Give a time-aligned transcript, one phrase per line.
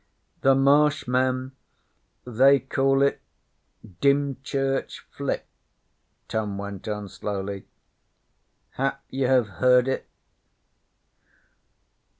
[0.41, 1.51] 'The Marsh men
[2.25, 3.21] they call it
[4.01, 5.45] Dymchurch Flit,'
[6.27, 7.67] Tom went on slowly.
[8.71, 10.07] 'Hap you have heard it?'